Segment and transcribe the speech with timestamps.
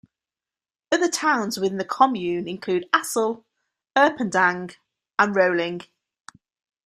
[0.91, 3.43] Other towns within the commune include Assel,
[3.95, 4.77] Erpeldange,
[5.19, 5.81] and Rolling.